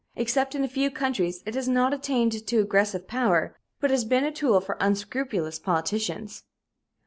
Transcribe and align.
Except 0.15 0.55
in 0.55 0.63
a 0.63 0.67
few 0.67 0.89
countries, 0.89 1.43
it 1.45 1.53
has 1.53 1.69
not 1.69 1.93
attained 1.93 2.47
to 2.47 2.59
aggressive 2.59 3.07
power, 3.07 3.55
but 3.79 3.91
has 3.91 4.03
been 4.03 4.23
a 4.23 4.31
tool 4.31 4.59
for 4.59 4.75
unscrupulous 4.79 5.59
politicians. 5.59 6.41